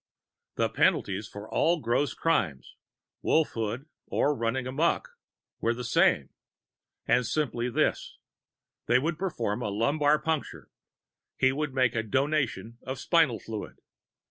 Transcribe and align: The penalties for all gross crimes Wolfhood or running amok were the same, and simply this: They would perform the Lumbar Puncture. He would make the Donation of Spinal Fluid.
The 0.55 0.67
penalties 0.67 1.27
for 1.27 1.47
all 1.47 1.79
gross 1.79 2.15
crimes 2.15 2.75
Wolfhood 3.23 3.85
or 4.07 4.33
running 4.35 4.65
amok 4.65 5.09
were 5.59 5.75
the 5.75 5.83
same, 5.83 6.31
and 7.05 7.23
simply 7.23 7.69
this: 7.69 8.17
They 8.87 8.97
would 8.97 9.19
perform 9.19 9.59
the 9.59 9.69
Lumbar 9.69 10.17
Puncture. 10.17 10.71
He 11.37 11.51
would 11.51 11.75
make 11.75 11.93
the 11.93 12.01
Donation 12.01 12.79
of 12.81 12.97
Spinal 12.99 13.39
Fluid. 13.39 13.77